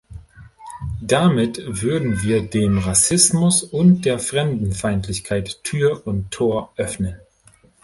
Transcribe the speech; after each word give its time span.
Damit 1.03 1.61
würden 1.63 2.23
wir 2.23 2.41
dem 2.43 2.79
Rassismus 2.79 3.61
und 3.63 4.05
der 4.05 4.17
Fremdenfeindlichkeit 4.17 5.63
Tür 5.63 6.07
und 6.07 6.31
Tor 6.31 6.73
öffnen. 6.75 7.19